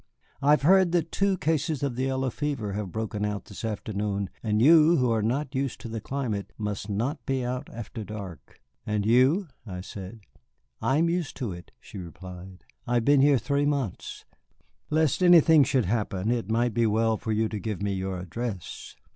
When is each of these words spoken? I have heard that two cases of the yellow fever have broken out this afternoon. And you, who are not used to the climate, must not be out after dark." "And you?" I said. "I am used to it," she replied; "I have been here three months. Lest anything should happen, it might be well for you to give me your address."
I 0.41 0.49
have 0.49 0.63
heard 0.63 0.93
that 0.93 1.11
two 1.11 1.37
cases 1.37 1.83
of 1.83 1.95
the 1.95 2.05
yellow 2.05 2.31
fever 2.31 2.73
have 2.73 2.91
broken 2.91 3.23
out 3.23 3.45
this 3.45 3.63
afternoon. 3.63 4.31
And 4.41 4.59
you, 4.59 4.97
who 4.97 5.11
are 5.11 5.21
not 5.21 5.53
used 5.53 5.79
to 5.81 5.87
the 5.89 6.01
climate, 6.01 6.53
must 6.57 6.89
not 6.89 7.23
be 7.27 7.45
out 7.45 7.69
after 7.71 8.03
dark." 8.03 8.59
"And 8.83 9.05
you?" 9.05 9.47
I 9.63 9.81
said. 9.81 10.21
"I 10.81 10.97
am 10.97 11.07
used 11.07 11.37
to 11.37 11.51
it," 11.51 11.69
she 11.79 11.99
replied; 11.99 12.65
"I 12.87 12.95
have 12.95 13.05
been 13.05 13.21
here 13.21 13.37
three 13.37 13.67
months. 13.67 14.25
Lest 14.89 15.21
anything 15.21 15.63
should 15.63 15.85
happen, 15.85 16.31
it 16.31 16.49
might 16.49 16.73
be 16.73 16.87
well 16.87 17.15
for 17.15 17.31
you 17.31 17.47
to 17.49 17.59
give 17.59 17.83
me 17.83 17.93
your 17.93 18.17
address." 18.19 18.95